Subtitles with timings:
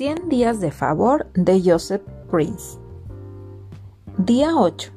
[0.00, 2.00] 100 días de favor de Joseph
[2.30, 2.78] Prince.
[4.16, 4.90] Día 8.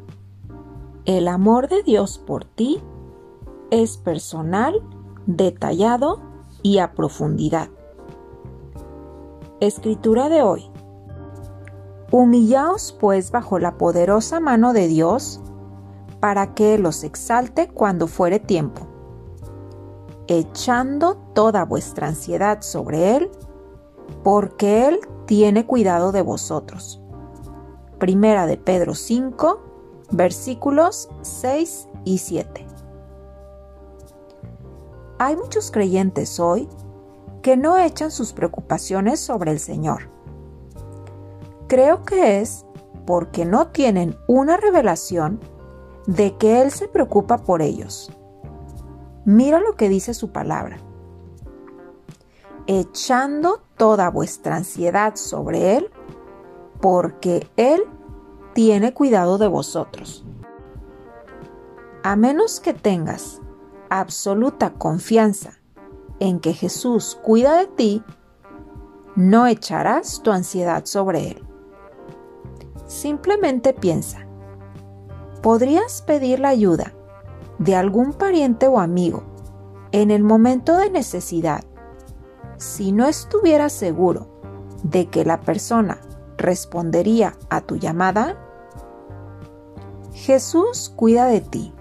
[1.04, 2.82] El amor de Dios por ti
[3.70, 4.82] es personal,
[5.26, 6.22] detallado
[6.62, 7.68] y a profundidad.
[9.60, 10.72] Escritura de hoy.
[12.10, 15.42] Humillaos pues bajo la poderosa mano de Dios,
[16.22, 18.88] para que los exalte cuando fuere tiempo,
[20.28, 23.30] echando toda vuestra ansiedad sobre Él,
[24.24, 27.02] porque Él tiene cuidado de vosotros.
[28.00, 29.62] Primera de Pedro 5,
[30.12, 32.68] versículos 6 y 7.
[35.20, 36.68] Hay muchos creyentes hoy
[37.42, 40.10] que no echan sus preocupaciones sobre el Señor.
[41.68, 42.66] Creo que es
[43.06, 45.40] porque no tienen una revelación
[46.08, 48.12] de que Él se preocupa por ellos.
[49.26, 50.78] Mira lo que dice su palabra
[52.68, 55.90] echando toda vuestra ansiedad sobre Él,
[56.82, 57.84] porque Él
[58.54, 60.26] tiene cuidado de vosotros.
[62.04, 63.42] A menos que tengas
[63.90, 65.60] absoluta confianza
[66.20, 68.04] en que Jesús cuida de ti,
[69.16, 71.44] no echarás tu ansiedad sobre Él.
[72.88, 74.28] Simplemente piensa,
[75.42, 76.94] ¿podrías pedir la ayuda
[77.60, 79.24] de algún pariente o amigo
[79.92, 81.64] en el momento de necesidad
[82.58, 84.42] si no estuviera seguro
[84.84, 86.00] de que la persona
[86.38, 88.38] respondería a tu llamada?
[90.14, 91.74] Jesús cuida de ti.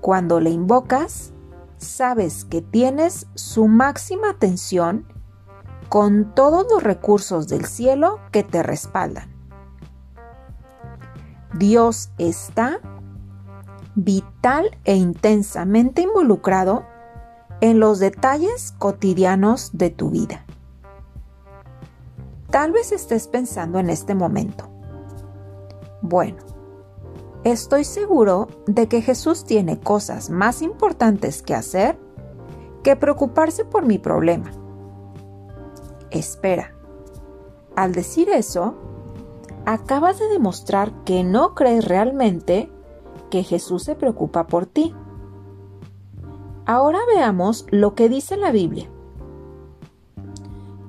[0.00, 1.32] Cuando le invocas,
[1.76, 5.06] sabes que tienes su máxima atención
[5.88, 9.28] con todos los recursos del cielo que te respaldan.
[11.58, 12.78] Dios está
[13.96, 16.86] vital e intensamente involucrado
[17.60, 20.44] en los detalles cotidianos de tu vida.
[22.50, 24.68] Tal vez estés pensando en este momento.
[26.02, 26.38] Bueno,
[27.44, 31.98] estoy seguro de que Jesús tiene cosas más importantes que hacer
[32.82, 34.50] que preocuparse por mi problema.
[36.10, 36.74] Espera,
[37.76, 38.74] al decir eso,
[39.66, 42.70] acabas de demostrar que no crees realmente
[43.30, 44.94] que Jesús se preocupa por ti.
[46.70, 48.88] Ahora veamos lo que dice la Biblia.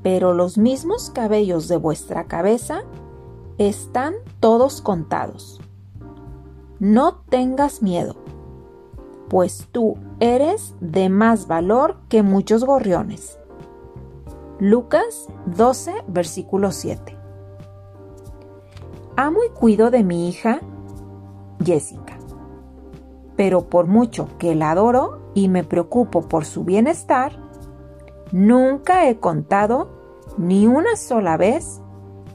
[0.03, 2.83] Pero los mismos cabellos de vuestra cabeza
[3.57, 5.59] están todos contados.
[6.77, 8.15] No tengas miedo,
[9.27, 13.39] pues tú eres de más valor que muchos gorriones.
[14.59, 17.17] Lucas 12, versículo 7.
[19.15, 20.61] Amo y cuido de mi hija
[21.65, 22.19] Jessica,
[23.35, 27.37] pero por mucho que la adoro, y me preocupo por su bienestar,
[28.31, 29.89] nunca he contado
[30.37, 31.81] ni una sola vez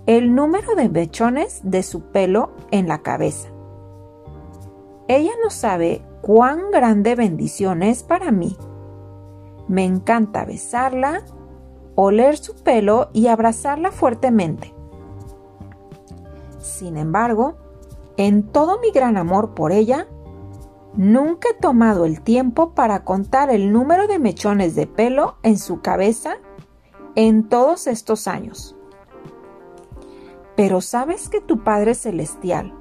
[0.06, 3.48] el número de mechones de su pelo en la cabeza.
[5.08, 8.56] Ella no sabe cuán grande bendición es para mí.
[9.68, 11.22] Me encanta besarla,
[11.94, 14.74] oler su pelo y abrazarla fuertemente.
[16.58, 17.56] Sin embargo,
[18.16, 20.08] en todo mi gran amor por ella,
[20.96, 25.82] Nunca he tomado el tiempo para contar el número de mechones de pelo en su
[25.82, 26.38] cabeza
[27.14, 28.74] en todos estos años.
[30.56, 32.72] Pero ¿sabes que tu Padre Celestial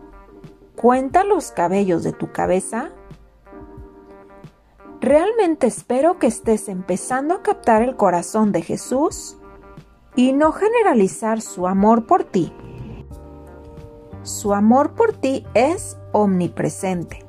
[0.78, 2.92] cuenta los cabellos de tu cabeza?
[5.02, 9.38] Realmente espero que estés empezando a captar el corazón de Jesús
[10.16, 12.54] y no generalizar su amor por ti.
[14.24, 17.25] Su amor por ti es omnipresente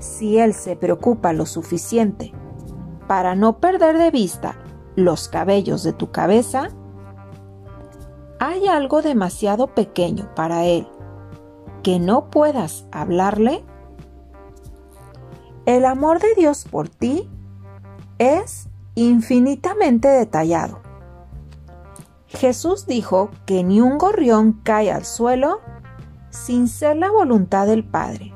[0.00, 2.32] si Él se preocupa lo suficiente
[3.06, 4.56] para no perder de vista
[4.96, 6.70] los cabellos de tu cabeza,
[8.40, 10.88] hay algo demasiado pequeño para Él
[11.82, 13.62] que no puedas hablarle.
[15.66, 17.28] El amor de Dios por ti
[18.18, 20.80] es infinitamente detallado.
[22.26, 25.60] Jesús dijo que ni un gorrión cae al suelo
[26.30, 28.32] sin ser la voluntad del Padre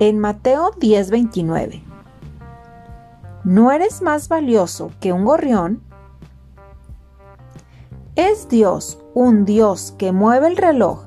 [0.00, 1.84] en Mateo 10:29.
[3.44, 5.82] ¿No eres más valioso que un gorrión?
[8.16, 11.04] ¿Es Dios un Dios que mueve el reloj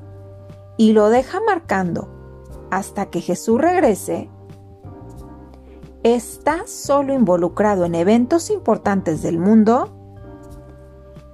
[0.76, 2.08] y lo deja marcando
[2.70, 4.30] hasta que Jesús regrese?
[6.04, 9.90] ¿Está solo involucrado en eventos importantes del mundo?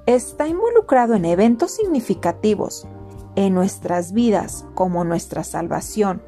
[0.07, 2.89] ¿Está involucrado en eventos significativos
[3.37, 6.23] en nuestras vidas como nuestra salvación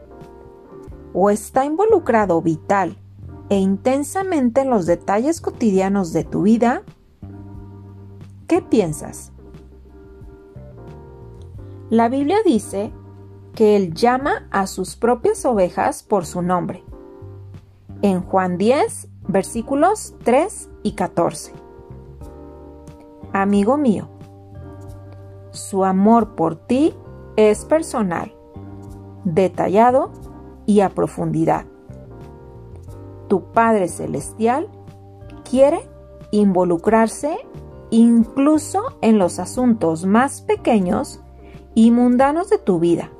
[1.14, 2.96] o está involucrado vital
[3.48, 6.82] e intensamente en los detalles cotidianos de tu vida?
[8.46, 9.32] ¿Qué piensas?
[11.90, 12.92] La Biblia dice
[13.54, 16.82] que Él llama a sus propias ovejas por su nombre.
[18.00, 21.52] En Juan 10, versículos 3 y 14.
[23.32, 24.08] Amigo mío,
[25.50, 26.94] su amor por ti
[27.36, 28.34] es personal,
[29.24, 30.12] detallado
[30.66, 31.66] y a profundidad.
[33.28, 34.68] Tu Padre Celestial
[35.48, 35.80] quiere
[36.30, 37.38] involucrarse
[37.90, 41.20] incluso en los asuntos más pequeños
[41.74, 43.10] y mundanos de tu vida,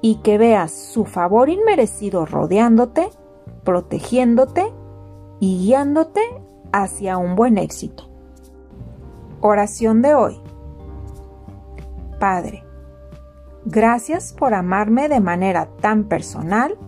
[0.00, 3.10] y que veas su favor inmerecido rodeándote,
[3.64, 4.72] protegiéndote
[5.40, 6.20] y guiándote
[6.72, 8.04] hacia un buen éxito.
[9.40, 10.40] Oración de hoy.
[12.18, 12.62] Padre,
[13.64, 16.78] gracias por amarme de manera tan personal,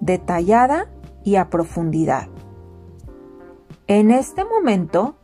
[0.00, 0.90] detallada
[1.24, 2.28] y a profundidad.
[3.86, 5.16] En este momento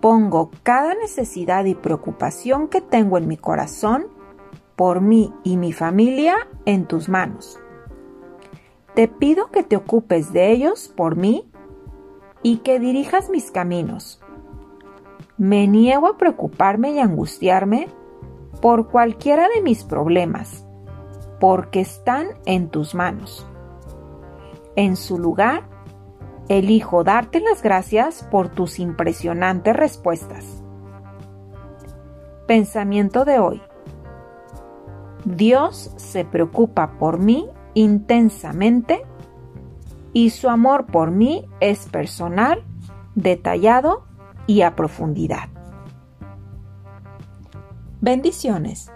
[0.00, 4.06] pongo cada necesidad y preocupación que tengo en mi corazón
[4.76, 7.58] por mí y mi familia en tus manos.
[8.94, 11.50] Te pido que te ocupes de ellos por mí
[12.42, 14.20] y que dirijas mis caminos.
[15.36, 17.88] Me niego a preocuparme y angustiarme
[18.64, 20.66] por cualquiera de mis problemas,
[21.38, 23.46] porque están en tus manos.
[24.74, 25.64] En su lugar,
[26.48, 30.62] elijo darte las gracias por tus impresionantes respuestas.
[32.46, 33.60] Pensamiento de hoy.
[35.26, 39.02] Dios se preocupa por mí intensamente
[40.14, 42.64] y su amor por mí es personal,
[43.14, 44.06] detallado
[44.46, 45.53] y a profundidad.
[48.04, 48.92] Bendiciones.